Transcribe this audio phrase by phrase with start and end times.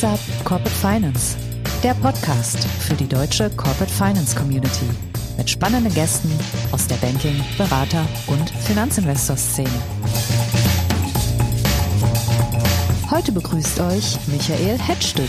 [0.00, 1.36] WhatsApp Corporate Finance,
[1.82, 4.86] der Podcast für die deutsche Corporate Finance Community
[5.36, 6.32] mit spannenden Gästen
[6.72, 9.68] aus der Banking-, Berater- und Finanzinvestor-Szene.
[13.10, 15.28] Heute begrüßt euch Michael Hettstück.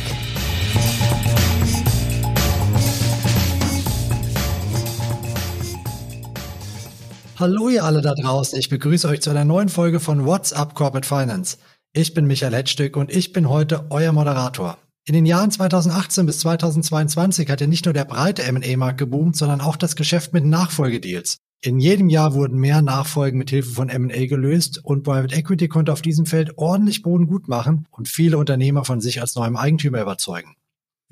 [7.38, 11.06] Hallo ihr alle da draußen, ich begrüße euch zu einer neuen Folge von WhatsApp Corporate
[11.06, 11.58] Finance.
[11.94, 14.77] Ich bin Michael Hettstück und ich bin heute euer Moderator.
[15.05, 19.59] In den Jahren 2018 bis 2022 hat ja nicht nur der breite M&A-Markt geboomt, sondern
[19.59, 21.40] auch das Geschäft mit Nachfolgedeals.
[21.62, 25.91] In jedem Jahr wurden mehr Nachfolgen mit Hilfe von M&A gelöst und Private Equity konnte
[25.91, 30.02] auf diesem Feld ordentlich Boden gut machen und viele Unternehmer von sich als neuem Eigentümer
[30.02, 30.55] überzeugen.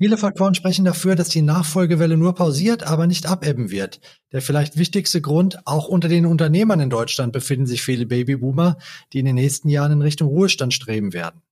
[0.02, 4.00] Viele Faktoren sprechen dafür, dass die Nachfolgewelle nur pausiert, aber nicht abebben wird.
[4.32, 8.78] Der vielleicht wichtigste Grund, auch unter den Unternehmern in Deutschland befinden sich viele Babyboomer,
[9.12, 11.42] die in den nächsten Jahren in Richtung Ruhestand streben werden.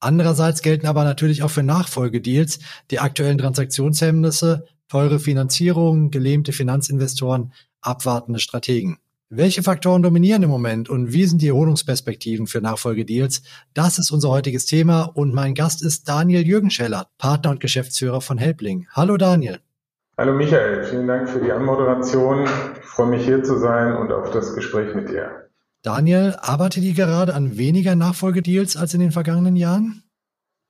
[0.00, 8.40] Andererseits gelten aber natürlich auch für Nachfolgedeals die aktuellen Transaktionshemmnisse, teure Finanzierung, gelähmte Finanzinvestoren, abwartende
[8.40, 8.96] Strategen.
[9.34, 13.40] Welche Faktoren dominieren im Moment und wie sind die Erholungsperspektiven für Nachfolgedeals?
[13.72, 18.36] Das ist unser heutiges Thema und mein Gast ist Daniel Jürgenscheller, Partner und Geschäftsführer von
[18.36, 18.88] Helpling.
[18.92, 19.60] Hallo Daniel.
[20.18, 22.44] Hallo Michael, vielen Dank für die Anmoderation.
[22.44, 25.48] Ich freue mich hier zu sein und auf das Gespräch mit dir.
[25.80, 30.01] Daniel, arbeitet ihr gerade an weniger Nachfolgedeals als in den vergangenen Jahren?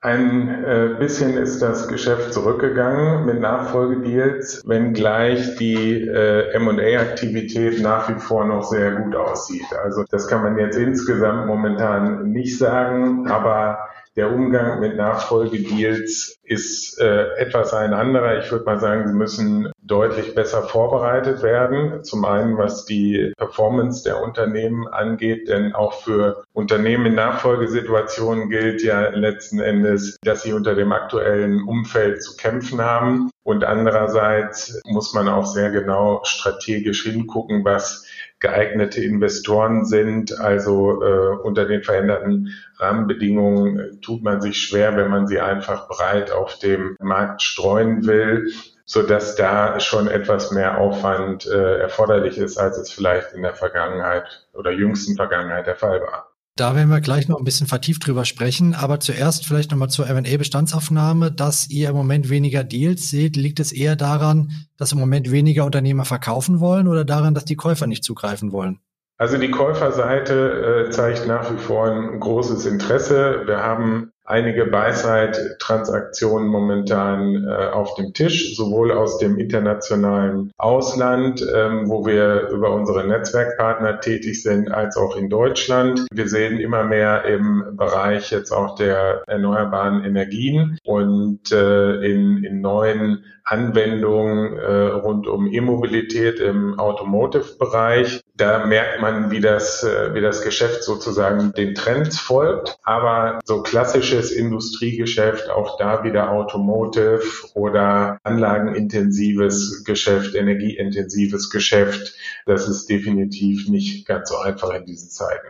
[0.04, 8.18] Ein äh, bisschen ist das Geschäft zurückgegangen mit Nachfolgedeals, wenngleich die äh, M&A-Aktivität nach wie
[8.18, 9.72] vor noch sehr gut aussieht.
[9.84, 13.78] Also das kann man jetzt insgesamt momentan nicht sagen, aber
[14.16, 18.38] der Umgang mit Nachfolgedeals ist äh, etwas ein anderer.
[18.38, 22.04] Ich würde mal sagen, sie müssen deutlich besser vorbereitet werden.
[22.04, 28.82] Zum einen, was die Performance der Unternehmen angeht, denn auch für Unternehmen in Nachfolgesituationen gilt
[28.82, 33.30] ja letzten Endes, dass sie unter dem aktuellen Umfeld zu kämpfen haben.
[33.44, 38.06] Und andererseits muss man auch sehr genau strategisch hingucken, was
[38.42, 40.38] geeignete Investoren sind.
[40.38, 45.88] Also äh, unter den veränderten Rahmenbedingungen äh, tut man sich schwer, wenn man sie einfach
[45.88, 48.52] breit auf dem Markt streuen will
[48.84, 53.54] so dass da schon etwas mehr Aufwand äh, erforderlich ist, als es vielleicht in der
[53.54, 56.31] Vergangenheit oder jüngsten Vergangenheit der Fall war.
[56.62, 58.72] Da werden wir gleich noch ein bisschen vertieft drüber sprechen.
[58.72, 61.32] Aber zuerst vielleicht nochmal zur M&A-Bestandsaufnahme.
[61.32, 65.64] Dass ihr im Moment weniger Deals seht, liegt es eher daran, dass im Moment weniger
[65.64, 68.78] Unternehmer verkaufen wollen oder daran, dass die Käufer nicht zugreifen wollen?
[69.18, 73.42] Also die Käuferseite äh, zeigt nach wie vor ein großes Interesse.
[73.44, 81.88] Wir haben einige Buy-Side-Transaktionen momentan äh, auf dem Tisch, sowohl aus dem internationalen Ausland, ähm,
[81.88, 86.06] wo wir über unsere Netzwerkpartner tätig sind, als auch in Deutschland.
[86.12, 92.60] Wir sehen immer mehr im Bereich jetzt auch der erneuerbaren Energien und äh, in, in
[92.60, 98.22] neuen Anwendungen äh, rund um E-Mobilität im Automotive-Bereich.
[98.34, 102.78] Da merkt man, wie das, äh, wie das Geschäft sozusagen den Trends folgt.
[102.82, 107.22] Aber so klassisches Industriegeschäft, auch da wieder Automotive
[107.54, 112.14] oder anlagenintensives Geschäft, energieintensives Geschäft,
[112.46, 115.48] das ist definitiv nicht ganz so einfach in diesen Zeiten.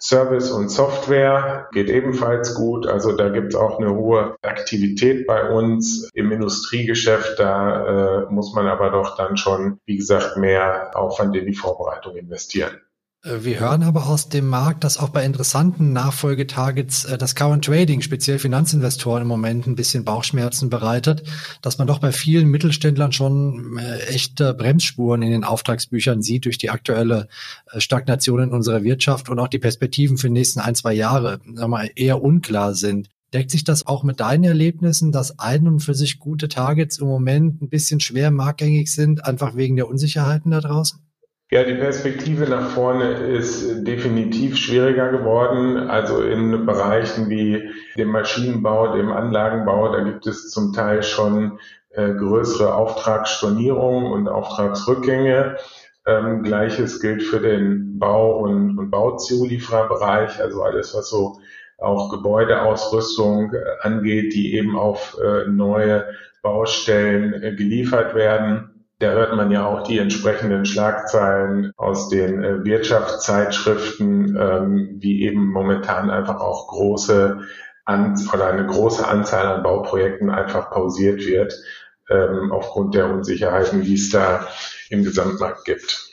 [0.00, 2.86] Service und Software geht ebenfalls gut.
[2.86, 7.38] Also da gibt es auch eine hohe Aktivität bei uns im Industriegeschäft.
[7.38, 12.16] Da äh, muss man aber doch dann schon, wie gesagt, mehr Aufwand in die Vorbereitung
[12.16, 12.80] investieren.
[13.22, 17.64] Äh, wir hören aber aus dem Markt, dass auch bei interessanten Nachfolgetargets äh, das Current
[17.64, 21.22] Trading, speziell Finanzinvestoren im Moment ein bisschen Bauchschmerzen bereitet,
[21.62, 26.58] dass man doch bei vielen Mittelständlern schon äh, echte Bremsspuren in den Auftragsbüchern sieht durch
[26.58, 27.28] die aktuelle
[27.76, 31.70] Stagnation in unserer Wirtschaft und auch die Perspektiven für die nächsten ein, zwei Jahre sagen
[31.70, 33.08] wir, eher unklar sind.
[33.32, 37.06] Deckt sich das auch mit deinen Erlebnissen, dass ein und für sich gute Targets im
[37.06, 40.98] Moment ein bisschen schwer marktgängig sind, einfach wegen der Unsicherheiten da draußen?
[41.52, 45.90] Ja, die Perspektive nach vorne ist definitiv schwieriger geworden.
[45.90, 51.58] Also in Bereichen wie dem Maschinenbau, dem Anlagenbau, da gibt es zum Teil schon
[51.90, 55.56] äh, größere Auftragsstornierungen und Auftragsrückgänge.
[56.06, 61.40] Ähm, Gleiches gilt für den Bau- und, und Bauzuliefererbereich, also alles, was so
[61.78, 66.06] auch Gebäudeausrüstung äh, angeht, die eben auf äh, neue
[66.42, 68.69] Baustellen äh, geliefert werden.
[69.00, 75.46] Da hört man ja auch die entsprechenden Schlagzeilen aus den äh, Wirtschaftszeitschriften, ähm, wie eben
[75.46, 77.40] momentan einfach auch große
[77.86, 81.54] an, oder eine große Anzahl an Bauprojekten einfach pausiert wird,
[82.10, 84.46] ähm, aufgrund der Unsicherheiten, die es da
[84.90, 86.09] im Gesamtmarkt gibt.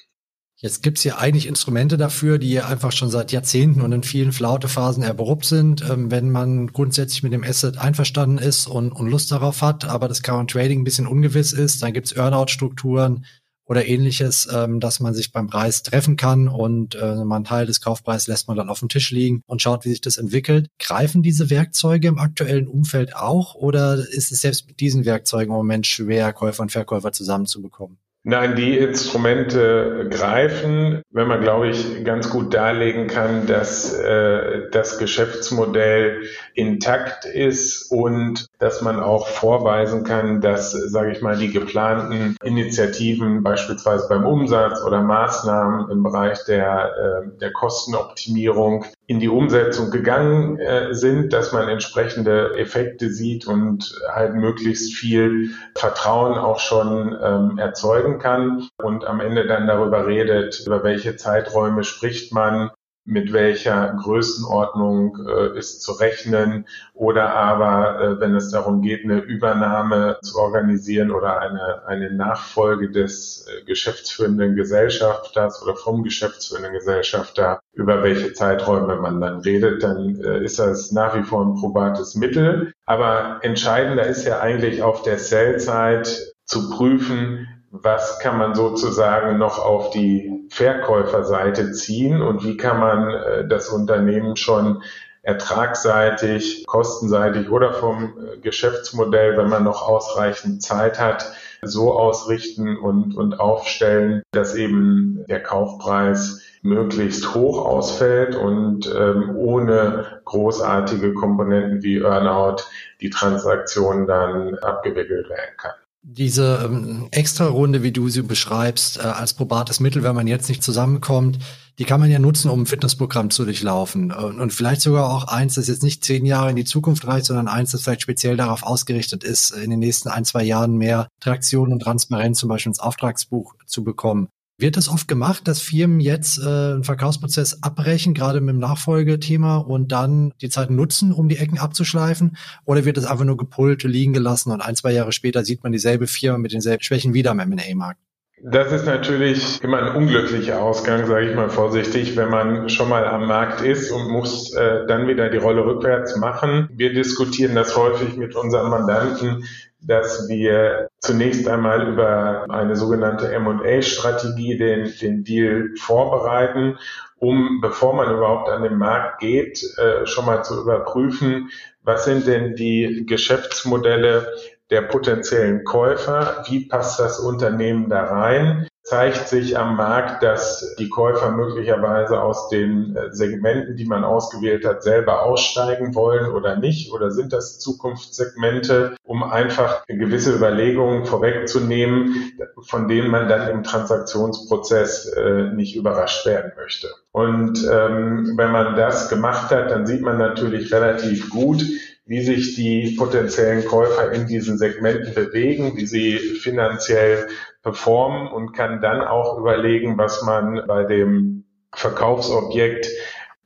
[0.59, 5.03] Jetzt gibt's hier eigentlich Instrumente dafür, die einfach schon seit Jahrzehnten und in vielen Flautephasen
[5.03, 5.87] erprobt sind.
[5.87, 10.07] Ähm, wenn man grundsätzlich mit dem Asset einverstanden ist und, und Lust darauf hat, aber
[10.07, 13.23] das Current Trading ein bisschen ungewiss ist, dann gibt's Earnout-Strukturen
[13.67, 17.79] oder ähnliches, ähm, dass man sich beim Preis treffen kann und äh, man Teil des
[17.79, 20.69] Kaufpreises lässt man dann auf dem Tisch liegen und schaut, wie sich das entwickelt.
[20.79, 25.57] Greifen diese Werkzeuge im aktuellen Umfeld auch oder ist es selbst mit diesen Werkzeugen im
[25.57, 27.99] Moment schwer, Käufer und Verkäufer zusammenzubekommen?
[28.29, 34.97] Nein, die Instrumente greifen, wenn man, glaube ich, ganz gut darlegen kann, dass äh, das
[34.97, 42.35] Geschäftsmodell intakt ist und dass man auch vorweisen kann, dass, sage ich mal, die geplanten
[42.43, 49.89] Initiativen beispielsweise beim Umsatz oder Maßnahmen im Bereich der, äh, der Kostenoptimierung in die Umsetzung
[49.89, 57.17] gegangen äh, sind, dass man entsprechende Effekte sieht und halt möglichst viel Vertrauen auch schon
[57.21, 62.69] ähm, erzeugen kann und am Ende dann darüber redet, über welche Zeiträume spricht man,
[63.07, 69.19] mit welcher Größenordnung äh, ist zu rechnen oder aber, äh, wenn es darum geht, eine
[69.19, 77.61] Übernahme zu organisieren oder eine, eine Nachfolge des äh, geschäftsführenden Gesellschafters oder vom geschäftsführenden Gesellschafter,
[77.71, 82.15] über welche Zeiträume man dann redet, dann äh, ist das nach wie vor ein probates
[82.15, 82.73] Mittel.
[82.85, 87.47] Aber entscheidender ist ja eigentlich auf der Sell-Zeit zu prüfen,
[87.83, 93.69] was kann man sozusagen noch auf die Verkäuferseite ziehen und wie kann man äh, das
[93.69, 94.83] Unternehmen schon
[95.21, 103.15] ertragsseitig, kostenseitig oder vom äh, Geschäftsmodell, wenn man noch ausreichend Zeit hat, so ausrichten und,
[103.17, 111.97] und aufstellen, dass eben der Kaufpreis möglichst hoch ausfällt und ähm, ohne großartige Komponenten wie
[111.97, 112.63] Earnout
[113.01, 119.33] die Transaktion dann abgewickelt werden kann diese ähm, Extra-Runde, wie du sie beschreibst, äh, als
[119.33, 121.39] probates Mittel, wenn man jetzt nicht zusammenkommt,
[121.79, 124.11] die kann man ja nutzen, um ein Fitnessprogramm zu durchlaufen.
[124.11, 127.25] Und, und vielleicht sogar auch eins, das jetzt nicht zehn Jahre in die Zukunft reicht,
[127.25, 131.07] sondern eins, das vielleicht speziell darauf ausgerichtet ist, in den nächsten ein, zwei Jahren mehr
[131.19, 134.29] Traktion und Transparenz zum Beispiel ins Auftragsbuch zu bekommen.
[134.59, 139.57] Wird das oft gemacht, dass Firmen jetzt äh, einen Verkaufsprozess abbrechen, gerade mit dem Nachfolgethema,
[139.57, 142.35] und dann die Zeit nutzen, um die Ecken abzuschleifen?
[142.65, 145.73] Oder wird das einfach nur gepullt, liegen gelassen und ein, zwei Jahre später sieht man
[145.73, 147.99] dieselbe Firma mit denselben Schwächen wieder am M&A-Markt?
[148.41, 153.05] Das ist natürlich immer ein unglücklicher Ausgang, sage ich mal vorsichtig, wenn man schon mal
[153.05, 156.67] am Markt ist und muss äh, dann wieder die Rolle rückwärts machen.
[156.73, 159.43] Wir diskutieren das häufig mit unseren Mandanten,
[159.87, 166.77] dass wir zunächst einmal über eine sogenannte M&A-Strategie den, den Deal vorbereiten,
[167.19, 171.49] um, bevor man überhaupt an den Markt geht, äh, schon mal zu überprüfen,
[171.81, 174.33] was sind denn die Geschäftsmodelle
[174.69, 180.87] der potenziellen Käufer, wie passt das Unternehmen da rein, zeigt sich am Markt, dass die
[180.87, 186.93] Käufer möglicherweise aus den äh, Segmenten, die man ausgewählt hat, selber aussteigen wollen oder nicht?
[186.93, 192.31] Oder sind das Zukunftssegmente, um einfach gewisse Überlegungen vorwegzunehmen,
[192.61, 196.87] von denen man dann im Transaktionsprozess äh, nicht überrascht werden möchte?
[197.11, 201.61] Und ähm, wenn man das gemacht hat, dann sieht man natürlich relativ gut,
[202.05, 207.27] wie sich die potenziellen Käufer in diesen Segmenten bewegen, wie sie finanziell
[207.67, 211.43] performen und kann dann auch überlegen, was man bei dem
[211.73, 212.87] Verkaufsobjekt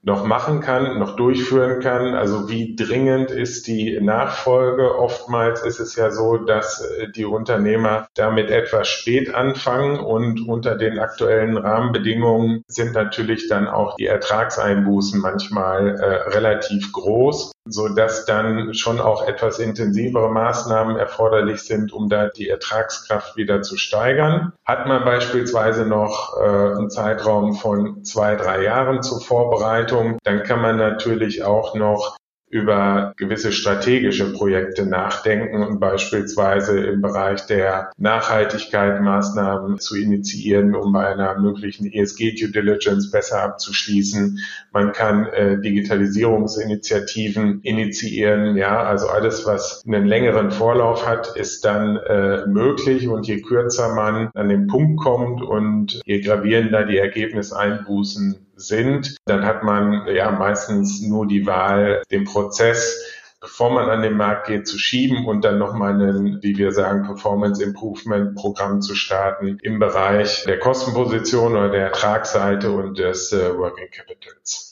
[0.04, 2.16] noch machen kann, noch durchführen kann.
[2.16, 4.98] Also wie dringend ist die Nachfolge?
[4.98, 10.76] Oftmals ist es ja so, dass äh, die Unternehmer damit etwas spät anfangen und unter
[10.76, 18.26] den aktuellen Rahmenbedingungen sind natürlich dann auch die Ertragseinbußen manchmal äh, relativ groß so dass
[18.26, 24.54] dann schon auch etwas intensivere Maßnahmen erforderlich sind, um da die Ertragskraft wieder zu steigern.
[24.66, 29.91] Hat man beispielsweise noch äh, einen Zeitraum von zwei, drei Jahren zur Vorbereitung,
[30.24, 32.18] dann kann man natürlich auch noch
[32.52, 40.92] über gewisse strategische Projekte nachdenken und beispielsweise im Bereich der Nachhaltigkeit Maßnahmen zu initiieren, um
[40.92, 44.40] bei einer möglichen ESG-Due Diligence besser abzuschließen.
[44.74, 48.58] Man kann äh, Digitalisierungsinitiativen initiieren.
[48.58, 53.08] Ja, also alles, was einen längeren Vorlauf hat, ist dann äh, möglich.
[53.08, 59.46] Und je kürzer man an den Punkt kommt und je gravierender die Ergebniseinbußen sind, dann
[59.46, 63.00] hat man ja meistens nur die Wahl, den Prozess
[63.42, 67.04] bevor man an den Markt geht, zu schieben und dann nochmal ein, wie wir sagen,
[67.04, 73.58] Performance Improvement Programm zu starten im Bereich der Kostenposition oder der Ertragsseite und des äh,
[73.58, 74.71] Working Capitals.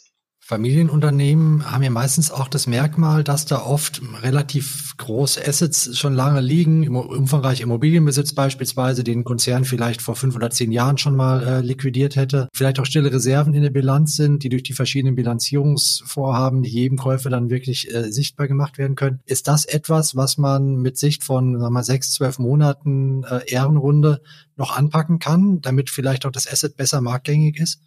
[0.50, 6.42] Familienunternehmen haben ja meistens auch das Merkmal, dass da oft relativ große Assets schon lange
[6.42, 11.62] liegen, umfangreich Immobilienbesitz beispielsweise, den Konzern vielleicht vor fünf oder zehn Jahren schon mal äh,
[11.62, 16.64] liquidiert hätte, vielleicht auch stille Reserven in der Bilanz sind, die durch die verschiedenen Bilanzierungsvorhaben
[16.64, 19.20] jedem Käufer dann wirklich äh, sichtbar gemacht werden können.
[19.28, 23.42] Ist das etwas, was man mit Sicht von sagen wir mal, sechs, zwölf Monaten äh,
[23.46, 24.20] Ehrenrunde
[24.58, 27.80] noch anpacken kann, damit vielleicht auch das Asset besser marktgängig ist?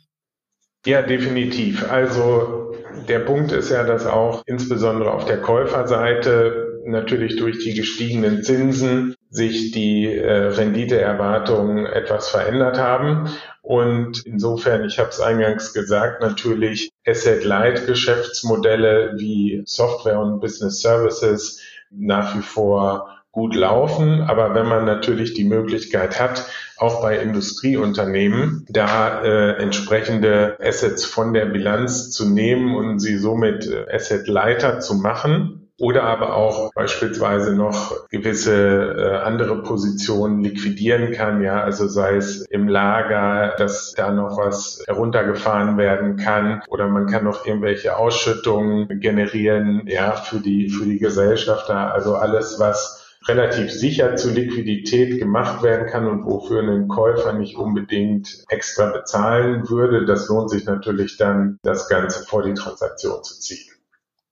[0.85, 1.89] Ja, definitiv.
[1.91, 2.75] Also
[3.09, 9.15] der Punkt ist ja, dass auch insbesondere auf der Käuferseite natürlich durch die gestiegenen Zinsen
[9.31, 13.29] sich die äh, Renditeerwartungen etwas verändert haben.
[13.63, 21.61] Und insofern, ich habe es eingangs gesagt, natürlich Asset-Light-Geschäftsmodelle wie Software und Business Services
[21.91, 24.23] nach wie vor gut laufen.
[24.23, 26.45] Aber wenn man natürlich die Möglichkeit hat,
[26.83, 33.67] auch bei Industrieunternehmen, da äh, entsprechende Assets von der Bilanz zu nehmen und sie somit
[33.67, 41.43] äh, Asset-Leiter zu machen, oder aber auch beispielsweise noch gewisse äh, andere Positionen liquidieren kann,
[41.43, 47.07] ja, also sei es im Lager, dass da noch was heruntergefahren werden kann oder man
[47.07, 53.71] kann noch irgendwelche Ausschüttungen generieren, ja, für die für die Gesellschafter, also alles was relativ
[53.71, 60.05] sicher zur Liquidität gemacht werden kann und wofür ein Käufer nicht unbedingt extra bezahlen würde.
[60.05, 63.73] Das lohnt sich natürlich dann, das Ganze vor die Transaktion zu ziehen.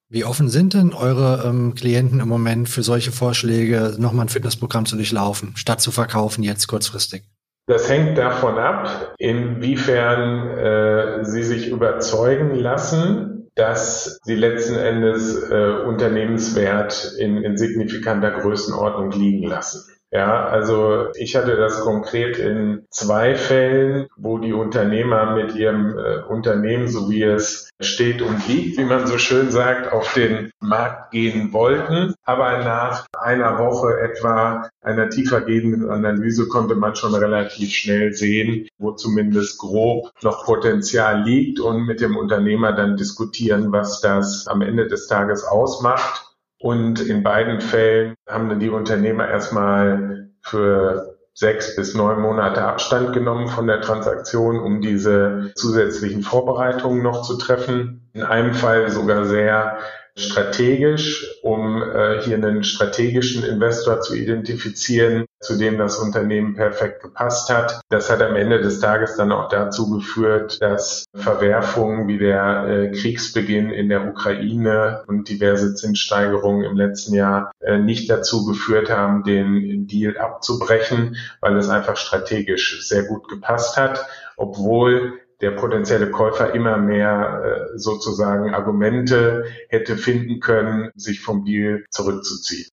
[0.08, 4.84] Wie offen sind denn eure ähm, Klienten im Moment für solche Vorschläge, nochmal ein Fitnessprogramm
[4.84, 7.22] zu durchlaufen, statt zu verkaufen jetzt kurzfristig?
[7.66, 15.82] Das hängt davon ab, inwiefern äh, sie sich überzeugen lassen dass sie letzten Endes äh,
[15.86, 19.82] Unternehmenswert in, in signifikanter Größenordnung liegen lassen.
[20.12, 26.22] Ja, also ich hatte das konkret in zwei Fällen, wo die Unternehmer mit ihrem äh,
[26.28, 31.12] Unternehmen, so wie es steht und liegt, wie man so schön sagt, auf den Markt
[31.12, 32.14] gehen wollten.
[32.24, 38.90] Aber nach einer Woche etwa einer tiefergehenden Analyse konnte man schon relativ schnell sehen, wo
[38.92, 44.88] zumindest grob noch Potenzial liegt und mit dem Unternehmer dann diskutieren, was das am Ende
[44.88, 46.29] des Tages ausmacht
[46.60, 53.48] und in beiden Fällen haben die Unternehmer erstmal für sechs bis neun Monate Abstand genommen
[53.48, 58.10] von der Transaktion, um diese zusätzlichen Vorbereitungen noch zu treffen.
[58.12, 59.78] In einem Fall sogar sehr
[60.20, 67.50] strategisch, um äh, hier einen strategischen Investor zu identifizieren, zu dem das Unternehmen perfekt gepasst
[67.50, 67.80] hat.
[67.88, 72.90] Das hat am Ende des Tages dann auch dazu geführt, dass Verwerfungen wie der äh,
[72.92, 79.24] Kriegsbeginn in der Ukraine und diverse Zinssteigerungen im letzten Jahr äh, nicht dazu geführt haben,
[79.24, 86.54] den Deal abzubrechen, weil es einfach strategisch sehr gut gepasst hat, obwohl der potenzielle Käufer
[86.54, 87.42] immer mehr
[87.74, 92.68] äh, sozusagen Argumente hätte finden können, sich vom Deal zurückzuziehen.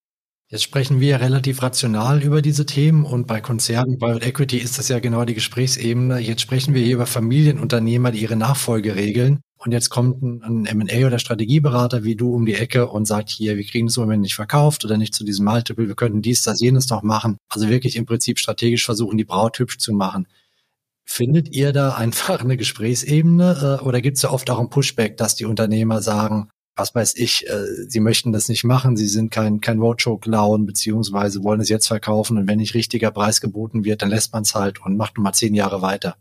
[0.50, 4.88] Jetzt sprechen wir relativ rational über diese Themen und bei Konzernen, bei Equity ist das
[4.88, 6.20] ja genau die Gesprächsebene.
[6.20, 9.42] Jetzt sprechen wir hier über Familienunternehmer, die ihre Nachfolge regeln.
[9.58, 13.58] Und jetzt kommt ein M&A oder Strategieberater wie du um die Ecke und sagt hier,
[13.58, 16.44] wir kriegen das im Moment nicht verkauft oder nicht zu diesem Multiple, wir könnten dies,
[16.44, 17.38] das, jenes noch machen.
[17.50, 20.28] Also wirklich im Prinzip strategisch versuchen, die Braut hübsch zu machen.
[21.10, 25.16] Findet ihr da einfach eine Gesprächsebene äh, oder gibt es ja oft auch ein Pushback,
[25.16, 29.32] dass die Unternehmer sagen, was weiß ich, äh, sie möchten das nicht machen, sie sind
[29.32, 34.02] kein, kein Roadshow-Clown, beziehungsweise wollen es jetzt verkaufen und wenn nicht richtiger Preis geboten wird,
[34.02, 36.18] dann lässt man es halt und macht nochmal zehn Jahre weiter.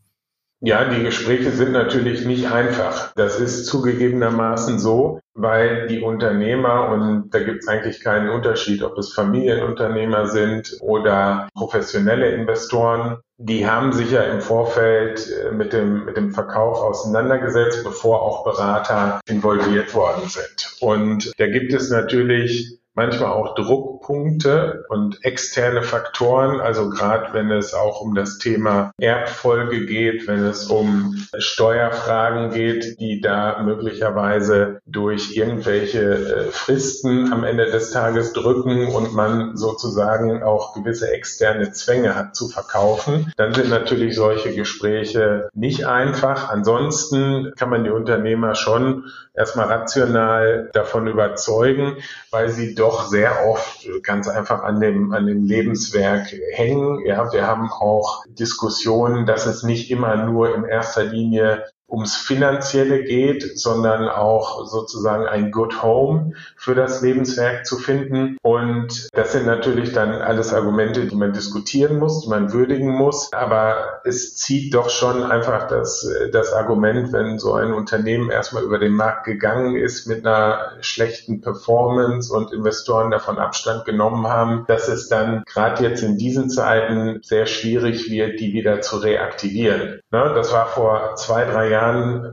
[0.60, 3.12] Ja, die Gespräche sind natürlich nicht einfach.
[3.14, 8.96] Das ist zugegebenermaßen so, weil die Unternehmer, und da gibt es eigentlich keinen Unterschied, ob
[8.96, 16.06] es Familienunternehmer sind oder professionelle Investoren, die haben sich ja im Vorfeld äh, mit dem,
[16.06, 20.76] mit dem Verkauf auseinandergesetzt, bevor auch Berater involviert worden sind.
[20.80, 27.74] Und da gibt es natürlich manchmal auch Druckpunkte und externe Faktoren, also gerade wenn es
[27.74, 35.36] auch um das Thema Erbfolge geht, wenn es um Steuerfragen geht, die da möglicherweise durch
[35.36, 42.14] irgendwelche äh, Fristen am Ende des Tages drücken und man sozusagen auch gewisse externe Zwänge
[42.14, 46.48] hat zu verkaufen, dann sind natürlich solche Gespräche nicht einfach.
[46.48, 51.96] Ansonsten kann man die Unternehmer schon erstmal rational davon überzeugen,
[52.30, 57.04] weil sie doch sehr oft ganz einfach an dem, an dem Lebenswerk hängen.
[57.04, 61.64] Ja, wir haben auch Diskussionen, dass es nicht immer nur in erster Linie
[61.96, 68.36] ums Finanzielle geht, sondern auch sozusagen ein Good Home für das Lebenswerk zu finden.
[68.42, 73.32] Und das sind natürlich dann alles Argumente, die man diskutieren muss, die man würdigen muss.
[73.32, 78.78] Aber es zieht doch schon einfach das, das Argument, wenn so ein Unternehmen erstmal über
[78.78, 84.88] den Markt gegangen ist mit einer schlechten Performance und Investoren davon Abstand genommen haben, dass
[84.88, 90.00] es dann gerade jetzt in diesen Zeiten sehr schwierig wird, die wieder zu reaktivieren.
[90.10, 91.85] Ne, das war vor zwei, drei Jahren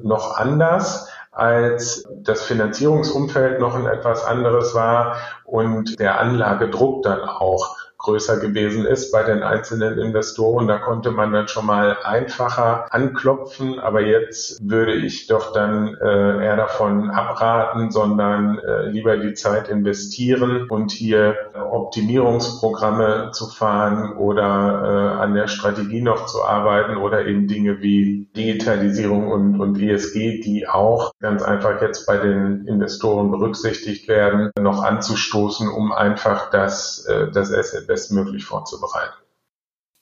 [0.03, 7.75] noch anders als das Finanzierungsumfeld noch ein etwas anderes war und der Anlagedruck dann auch
[8.03, 10.67] größer gewesen ist bei den einzelnen Investoren.
[10.67, 16.45] Da konnte man dann schon mal einfacher anklopfen, aber jetzt würde ich doch dann äh,
[16.45, 25.15] eher davon abraten, sondern äh, lieber die Zeit investieren und hier Optimierungsprogramme zu fahren oder
[25.17, 30.41] äh, an der Strategie noch zu arbeiten oder eben Dinge wie Digitalisierung und, und ESG,
[30.41, 37.05] die auch ganz einfach jetzt bei den Investoren berücksichtigt werden, noch anzustoßen, um einfach das,
[37.05, 39.13] äh, das Asset bestmöglich vorzubereiten.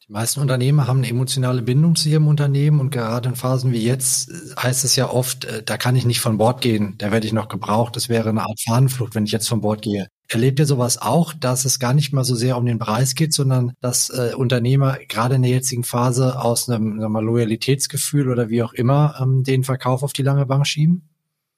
[0.08, 3.86] Die meisten Unternehmen haben eine emotionale Bindung zu ihrem Unternehmen und gerade in Phasen wie
[3.86, 7.12] jetzt äh, heißt es ja oft, äh, da kann ich nicht von Bord gehen, da
[7.12, 10.08] werde ich noch gebraucht, das wäre eine Art Fahnenflucht, wenn ich jetzt von Bord gehe.
[10.28, 13.34] Erlebt ihr sowas auch, dass es gar nicht mal so sehr um den Preis geht,
[13.34, 18.50] sondern dass äh, Unternehmer gerade in der jetzigen Phase aus einem sagen wir Loyalitätsgefühl oder
[18.50, 21.10] wie auch immer ähm, den Verkauf auf die lange Bank schieben?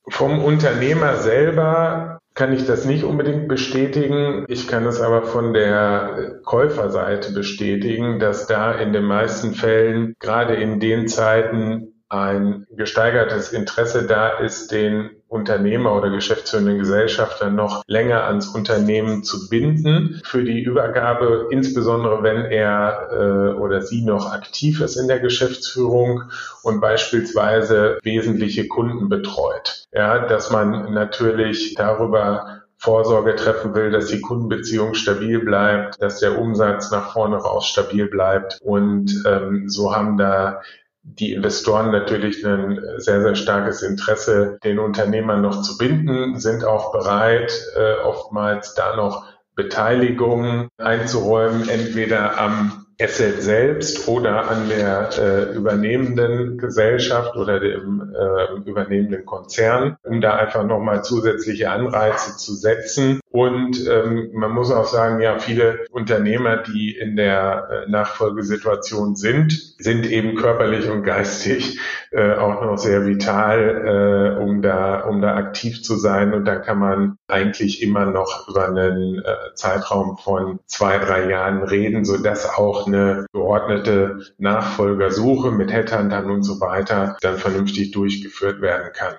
[0.10, 4.46] Vom Unternehmer selber kann ich das nicht unbedingt bestätigen.
[4.48, 10.56] Ich kann es aber von der Käuferseite bestätigen, dass da in den meisten Fällen, gerade
[10.56, 18.24] in den Zeiten, ein gesteigertes Interesse da ist, den Unternehmer oder geschäftsführenden Gesellschafter noch länger
[18.26, 24.80] ans Unternehmen zu binden für die Übergabe, insbesondere wenn er äh, oder sie noch aktiv
[24.80, 26.24] ist in der Geschäftsführung
[26.62, 29.88] und beispielsweise wesentliche Kunden betreut.
[29.92, 36.38] Ja, dass man natürlich darüber Vorsorge treffen will, dass die Kundenbeziehung stabil bleibt, dass der
[36.38, 38.60] Umsatz nach vorne raus stabil bleibt.
[38.62, 40.60] Und ähm, so haben da
[41.04, 46.92] die Investoren natürlich ein sehr, sehr starkes Interesse, den Unternehmer noch zu binden, sind auch
[46.92, 55.56] bereit, äh, oftmals da noch Beteiligungen einzuräumen, entweder am Asset selbst oder an der äh,
[55.56, 63.20] übernehmenden Gesellschaft oder dem äh, übernehmenden Konzern, um da einfach nochmal zusätzliche Anreize zu setzen.
[63.30, 69.54] Und ähm, man muss auch sagen, ja, viele Unternehmer, die in der äh, Nachfolgesituation sind,
[69.80, 71.80] sind eben körperlich und geistig
[72.12, 76.34] äh, auch noch sehr vital, äh, um da, um da aktiv zu sein.
[76.34, 81.64] Und da kann man eigentlich immer noch über einen äh, Zeitraum von zwei, drei Jahren
[81.64, 88.62] reden, so dass auch eine geordnete Nachfolgersuche mit Headhuntern und so weiter dann vernünftig durchgeführt
[88.62, 89.16] werden kann.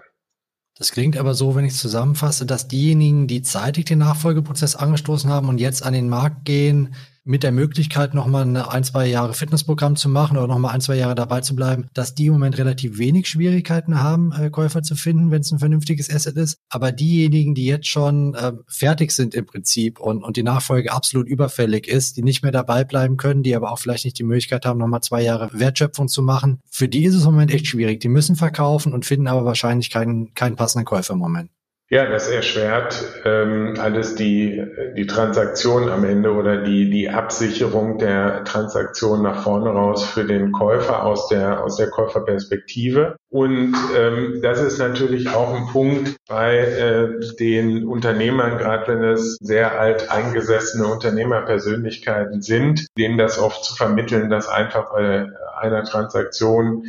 [0.76, 5.30] Das klingt aber so, wenn ich es zusammenfasse, dass diejenigen, die zeitig den Nachfolgeprozess angestoßen
[5.30, 6.94] haben und jetzt an den Markt gehen,
[7.24, 11.14] mit der Möglichkeit, nochmal ein, zwei Jahre Fitnessprogramm zu machen oder nochmal ein, zwei Jahre
[11.14, 15.30] dabei zu bleiben, dass die im Moment relativ wenig Schwierigkeiten haben, äh, Käufer zu finden,
[15.30, 16.58] wenn es ein vernünftiges Asset ist.
[16.68, 21.26] Aber diejenigen, die jetzt schon äh, fertig sind im Prinzip und, und die Nachfolge absolut
[21.26, 24.66] überfällig ist, die nicht mehr dabei bleiben können, die aber auch vielleicht nicht die Möglichkeit
[24.66, 28.00] haben, nochmal zwei Jahre Wertschöpfung zu machen, für die ist es im Moment echt schwierig.
[28.00, 31.50] Die müssen verkaufen und finden aber wahrscheinlich keinen, keinen passenden Käufer im Moment.
[31.90, 34.64] Ja, das erschwert ähm, alles die,
[34.96, 40.50] die Transaktion am Ende oder die, die Absicherung der Transaktion nach vorne raus für den
[40.50, 43.16] Käufer aus der, aus der Käuferperspektive.
[43.28, 49.36] Und ähm, das ist natürlich auch ein Punkt bei äh, den Unternehmern, gerade wenn es
[49.42, 55.28] sehr alt eingesessene Unternehmerpersönlichkeiten sind, denen das oft zu vermitteln, dass einfach bei
[55.60, 56.86] einer Transaktion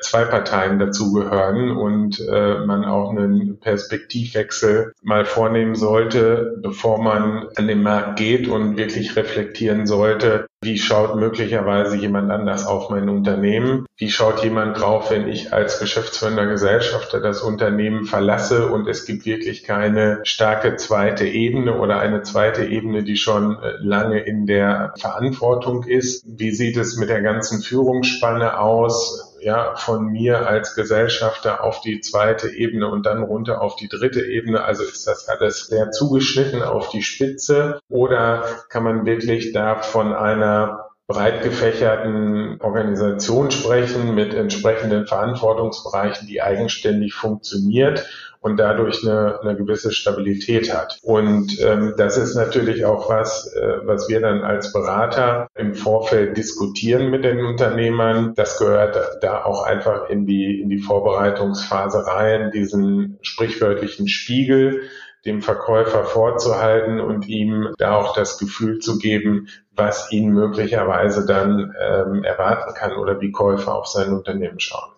[0.00, 7.66] zwei Parteien dazugehören und äh, man auch einen Perspektivwechsel mal vornehmen sollte, bevor man an
[7.66, 13.84] den Markt geht und wirklich reflektieren sollte, wie schaut möglicherweise jemand anders auf mein Unternehmen?
[13.98, 19.26] Wie schaut jemand drauf, wenn ich als geschäftsführender Gesellschafter das Unternehmen verlasse und es gibt
[19.26, 24.94] wirklich keine starke zweite Ebene oder eine zweite Ebene, die schon äh, lange in der
[24.98, 26.24] Verantwortung ist?
[26.26, 29.23] Wie sieht es mit der ganzen Führungsspanne aus?
[29.44, 34.24] Ja, von mir als Gesellschafter auf die zweite Ebene und dann runter auf die dritte
[34.24, 34.64] Ebene.
[34.64, 40.14] Also ist das alles sehr zugeschnitten auf die Spitze oder kann man wirklich da von
[40.14, 48.06] einer breit gefächerten Organisation sprechen mit entsprechenden Verantwortungsbereichen, die eigenständig funktioniert
[48.44, 50.98] und dadurch eine, eine gewisse Stabilität hat.
[51.02, 56.36] Und ähm, das ist natürlich auch was, äh, was wir dann als Berater im Vorfeld
[56.36, 58.34] diskutieren mit den Unternehmern.
[58.36, 64.82] Das gehört da auch einfach in die, in die Vorbereitungsphase rein, diesen sprichwörtlichen Spiegel
[65.24, 71.74] dem Verkäufer vorzuhalten und ihm da auch das Gefühl zu geben, was ihn möglicherweise dann
[71.80, 74.90] ähm, erwarten kann oder wie Käufer auf sein Unternehmen schauen.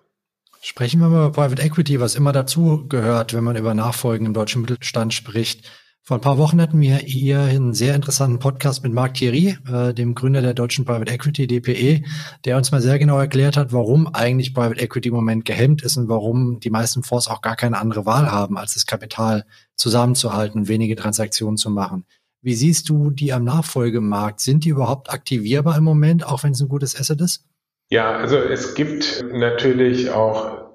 [0.61, 4.35] Sprechen wir mal über Private Equity, was immer dazu gehört, wenn man über Nachfolgen im
[4.35, 5.71] deutschen Mittelstand spricht.
[6.03, 9.93] Vor ein paar Wochen hatten wir hier einen sehr interessanten Podcast mit Marc Thierry, äh,
[9.93, 12.05] dem Gründer der deutschen Private Equity DPE,
[12.45, 15.97] der uns mal sehr genau erklärt hat, warum eigentlich Private Equity im Moment gehemmt ist
[15.97, 19.45] und warum die meisten Fonds auch gar keine andere Wahl haben, als das Kapital
[19.77, 22.05] zusammenzuhalten, wenige Transaktionen zu machen.
[22.43, 24.41] Wie siehst du die am Nachfolgemarkt?
[24.41, 27.45] Sind die überhaupt aktivierbar im Moment, auch wenn es ein gutes Asset ist?
[27.91, 30.67] Ja, also es gibt natürlich auch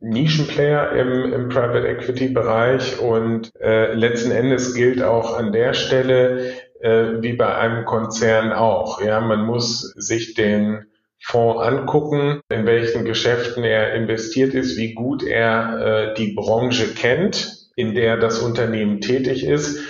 [0.00, 6.54] Nischenplayer im, im Private Equity Bereich und äh, letzten Endes gilt auch an der Stelle
[6.80, 9.00] äh, wie bei einem Konzern auch.
[9.00, 10.86] Ja, man muss sich den
[11.20, 17.61] Fonds angucken, in welchen Geschäften er investiert ist, wie gut er äh, die Branche kennt,
[17.76, 19.80] in der das Unternehmen tätig ist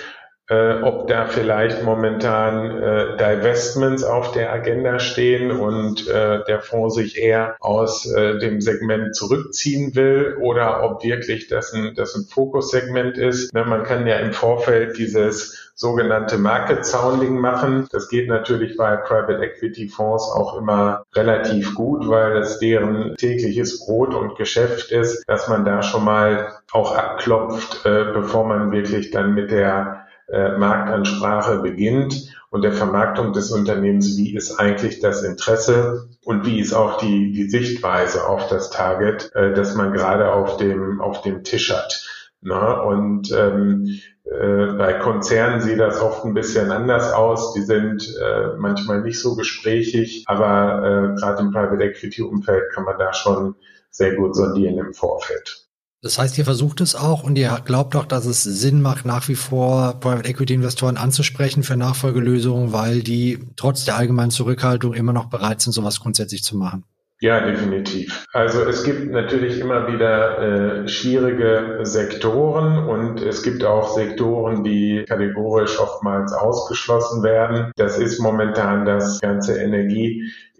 [0.49, 6.95] äh, ob da vielleicht momentan äh, Divestments auf der Agenda stehen und äh, der Fonds
[6.95, 12.25] sich eher aus äh, dem Segment zurückziehen will oder ob wirklich das ein, das ein
[12.25, 13.53] Fokussegment ist.
[13.53, 17.87] Ne, man kann ja im Vorfeld dieses sogenannte Market Sounding machen.
[17.91, 23.85] Das geht natürlich bei Private Equity Fonds auch immer relativ gut, weil es deren tägliches
[23.85, 29.11] Brot und Geschäft ist, dass man da schon mal auch abklopft, äh, bevor man wirklich
[29.11, 35.23] dann mit der äh, Marktansprache beginnt und der Vermarktung des Unternehmens, wie ist eigentlich das
[35.23, 40.31] Interesse und wie ist auch die, die Sichtweise auf das Target, äh, das man gerade
[40.31, 42.05] auf dem, auf dem Tisch hat.
[42.43, 47.53] Na, und ähm, äh, bei Konzernen sieht das oft ein bisschen anders aus.
[47.53, 52.83] Die sind äh, manchmal nicht so gesprächig, aber äh, gerade im Private Equity Umfeld kann
[52.83, 53.55] man da schon
[53.91, 55.67] sehr gut sondieren im Vorfeld.
[56.01, 59.29] Das heißt, ihr versucht es auch und ihr glaubt auch, dass es Sinn macht, nach
[59.29, 65.13] wie vor Private Equity Investoren anzusprechen für Nachfolgelösungen, weil die trotz der allgemeinen Zurückhaltung immer
[65.13, 66.83] noch bereit sind, sowas grundsätzlich zu machen.
[67.23, 68.27] Ja, definitiv.
[68.33, 70.39] Also es gibt natürlich immer wieder
[70.83, 77.71] äh, schwierige Sektoren und es gibt auch Sektoren, die kategorisch oftmals ausgeschlossen werden.
[77.77, 79.57] Das ist momentan das ganze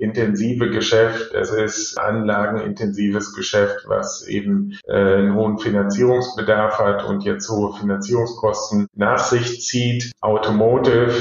[0.03, 1.33] energieintensive Geschäft.
[1.33, 8.87] Es ist anlagenintensives Geschäft, was eben äh, einen hohen Finanzierungsbedarf hat und jetzt hohe Finanzierungskosten
[8.95, 10.11] nach sich zieht.
[10.21, 11.11] Automotive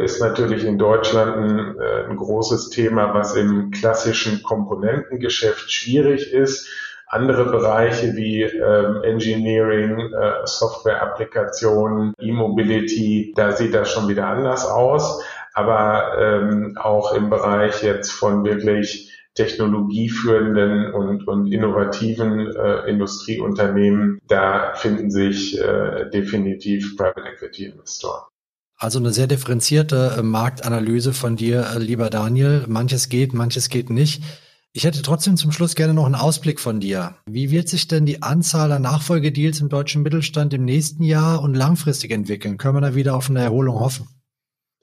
[0.00, 5.70] äh, ist natürlich in Deutschland ein, äh, ein großes Thema, was im klassischen Komponenten Komponentengeschäft
[5.70, 6.68] schwierig ist.
[7.06, 15.22] Andere Bereiche wie ähm, Engineering, äh, Software-Applikationen, E-Mobility, da sieht das schon wieder anders aus.
[15.54, 24.74] Aber ähm, auch im Bereich jetzt von wirklich technologieführenden und, und innovativen äh, Industrieunternehmen, da
[24.74, 28.22] finden sich äh, definitiv Private Equity Investoren.
[28.76, 32.64] Also eine sehr differenzierte äh, Marktanalyse von dir, äh, lieber Daniel.
[32.68, 34.22] Manches geht, manches geht nicht.
[34.72, 37.14] Ich hätte trotzdem zum Schluss gerne noch einen Ausblick von dir.
[37.26, 41.54] Wie wird sich denn die Anzahl der Nachfolgedeals im deutschen Mittelstand im nächsten Jahr und
[41.54, 42.56] langfristig entwickeln?
[42.56, 44.08] Können wir da wieder auf eine Erholung hoffen?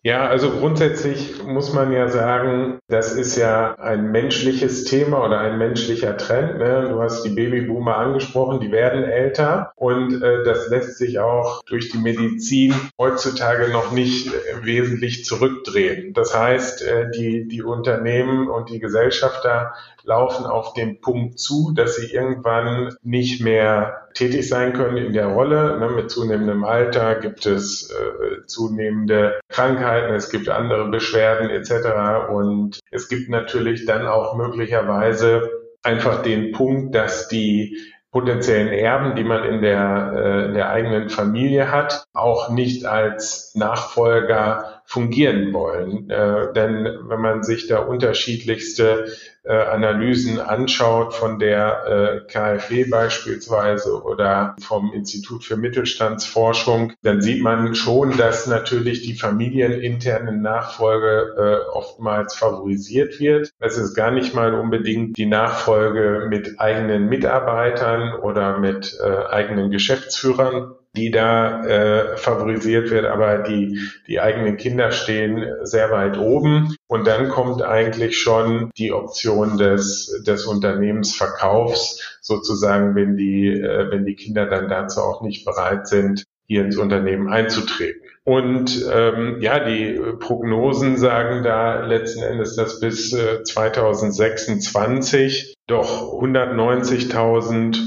[0.03, 5.59] Ja, also grundsätzlich muss man ja sagen, das ist ja ein menschliches Thema oder ein
[5.59, 6.57] menschlicher Trend.
[6.57, 6.89] Ne?
[6.89, 11.89] Du hast die Babyboomer angesprochen, die werden älter und äh, das lässt sich auch durch
[11.89, 16.13] die Medizin heutzutage noch nicht äh, wesentlich zurückdrehen.
[16.13, 21.95] Das heißt, äh, die, die Unternehmen und die Gesellschafter laufen auf den Punkt zu, dass
[21.95, 25.79] sie irgendwann nicht mehr tätig sein können in der Rolle.
[25.79, 32.29] Ne, mit zunehmendem Alter gibt es äh, zunehmende Krankheiten, es gibt andere Beschwerden etc.
[32.31, 35.49] Und es gibt natürlich dann auch möglicherweise
[35.83, 37.77] einfach den Punkt, dass die
[38.11, 43.53] potenziellen Erben, die man in der, äh, in der eigenen Familie hat, auch nicht als
[43.55, 46.09] Nachfolger fungieren wollen.
[46.09, 49.07] Äh, denn wenn man sich da unterschiedlichste
[49.43, 57.41] äh, Analysen anschaut, von der äh, KfW beispielsweise oder vom Institut für Mittelstandsforschung, dann sieht
[57.41, 63.49] man schon, dass natürlich die familieninterne Nachfolge äh, oftmals favorisiert wird.
[63.59, 69.71] Es ist gar nicht mal unbedingt die Nachfolge mit eigenen Mitarbeitern oder mit äh, eigenen
[69.71, 76.75] Geschäftsführern, die da äh, favorisiert wird, aber die, die eigenen Kinder stehen sehr weit oben.
[76.87, 84.03] Und dann kommt eigentlich schon die Option des, des Unternehmensverkaufs, sozusagen, wenn die, äh, wenn
[84.05, 88.01] die Kinder dann dazu auch nicht bereit sind, hier ins Unternehmen einzutreten.
[88.25, 97.77] Und ähm, ja, die Prognosen sagen da letzten Endes, dass bis äh, 2026 doch 190.000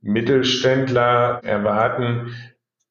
[0.00, 2.32] Mittelständler erwarten,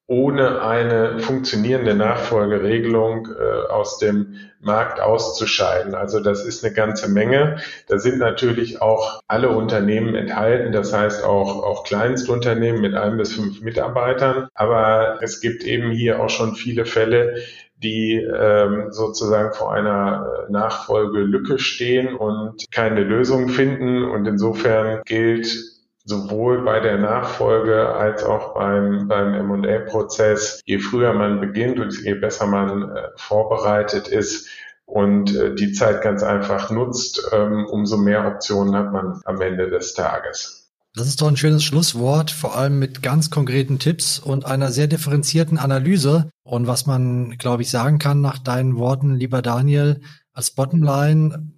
[0.06, 5.94] ohne eine funktionierende Nachfolgeregelung äh, aus dem Markt auszuscheiden.
[5.94, 7.58] Also das ist eine ganze Menge.
[7.88, 13.34] Da sind natürlich auch alle Unternehmen enthalten, das heißt auch, auch Kleinstunternehmen mit ein bis
[13.34, 14.48] fünf Mitarbeitern.
[14.54, 17.36] Aber es gibt eben hier auch schon viele Fälle,
[17.82, 24.04] die ähm, sozusagen vor einer Nachfolgelücke stehen und keine Lösung finden.
[24.04, 25.73] Und insofern gilt
[26.04, 32.14] sowohl bei der Nachfolge als auch beim, beim M&A-Prozess, je früher man beginnt und je
[32.14, 34.48] besser man äh, vorbereitet ist
[34.84, 39.70] und äh, die Zeit ganz einfach nutzt, ähm, umso mehr Optionen hat man am Ende
[39.70, 40.64] des Tages.
[40.96, 44.86] Das ist doch ein schönes Schlusswort, vor allem mit ganz konkreten Tipps und einer sehr
[44.86, 46.30] differenzierten Analyse.
[46.44, 51.53] Und was man, glaube ich, sagen kann nach deinen Worten, lieber Daniel, als Bottomline,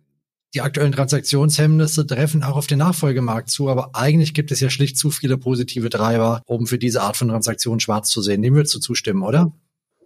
[0.57, 4.97] die aktuellen Transaktionshemmnisse treffen auch auf den Nachfolgemarkt zu, aber eigentlich gibt es ja schlicht
[4.97, 8.40] zu viele positive Treiber, um für diese Art von Transaktion schwarz zu sehen.
[8.40, 9.53] Dem würdest du zustimmen, oder?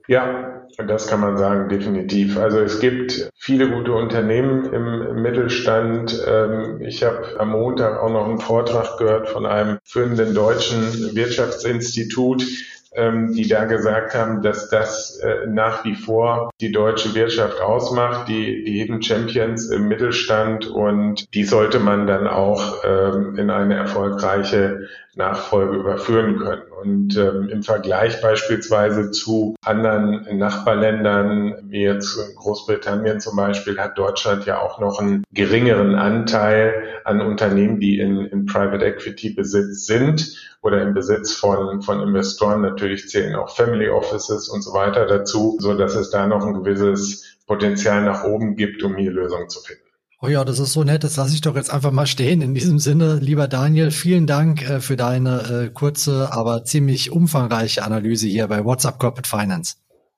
[0.08, 2.36] Ja, das kann man sagen, definitiv.
[2.36, 6.20] Also es gibt viele gute Unternehmen im, Mittelstand.
[6.26, 12.44] Ähm, ich habe am Montag auch noch einen Vortrag gehört von einem führenden deutschen Wirtschaftsinstitut,
[12.92, 18.28] ähm, die da gesagt haben, dass das äh, nach wie vor die deutsche Wirtschaft ausmacht,
[18.28, 23.74] die, die Hidden Champions im Mittelstand und die sollte man dann auch ähm, in eine
[23.74, 26.62] erfolgreiche Nachfolge überführen können.
[26.80, 34.46] Und ähm, im Vergleich beispielsweise zu anderen Nachbarländern, wie jetzt Großbritannien zum Beispiel, hat Deutschland
[34.46, 40.36] ja auch noch einen geringeren Anteil an Unternehmen, die in, in Private Equity Besitz sind
[40.62, 42.62] oder im Besitz von, von Investoren.
[42.62, 46.54] Natürlich zählen auch Family Offices und so weiter dazu, so dass es da noch ein
[46.54, 49.89] gewisses Potenzial nach oben gibt, um hier Lösungen zu finden.
[50.22, 51.02] Oh ja, das ist so nett.
[51.02, 52.42] Das lasse ich doch jetzt einfach mal stehen.
[52.42, 57.82] In diesem Sinne, lieber Daniel, vielen Dank äh, für deine äh, kurze, aber ziemlich umfangreiche
[57.82, 59.76] Analyse hier bei WhatsApp Corporate Finance.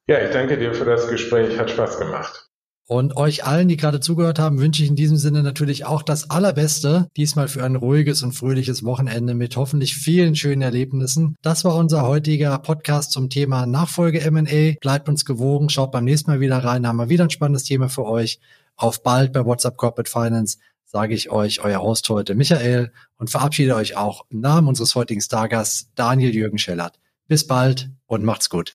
[0.09, 1.57] Ja, ich danke dir für das Gespräch.
[1.57, 2.49] Hat Spaß gemacht.
[2.89, 6.31] Und euch allen, die gerade zugehört haben, wünsche ich in diesem Sinne natürlich auch das
[6.31, 7.07] Allerbeste.
[7.17, 11.37] Diesmal für ein ruhiges und fröhliches Wochenende mit hoffentlich vielen schönen Erlebnissen.
[11.43, 14.75] Das war unser heutiger Podcast zum Thema Nachfolge M&A.
[14.81, 17.89] Bleibt uns gewogen, schaut beim nächsten Mal wieder rein, haben wir wieder ein spannendes Thema
[17.89, 18.41] für euch.
[18.83, 23.77] Auf bald bei WhatsApp Corporate Finance sage ich euch, euer Host heute Michael und verabschiede
[23.77, 26.99] euch auch im Namen unseres heutigen Stargasts Daniel Jürgen Schellert.
[27.29, 28.75] Bis bald und macht's gut.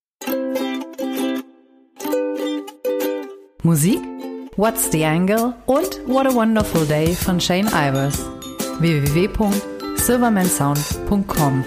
[3.63, 3.99] Musik
[4.55, 8.17] What's the Angle und What a Wonderful Day von Shane Ivers.
[8.79, 11.65] www.silvermansound.com